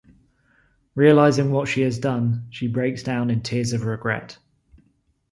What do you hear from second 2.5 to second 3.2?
breaks